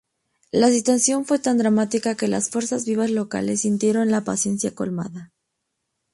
La 0.51 0.71
situación 0.71 1.25
fue 1.25 1.37
tan 1.37 1.59
dramática 1.59 2.15
que 2.17 2.27
las 2.27 2.49
fuerzas 2.49 2.85
vivas 2.87 3.11
locales 3.11 3.61
sintieron 3.61 4.09
la 4.09 4.23
paciencia 4.23 4.73
colmada. 4.73 5.31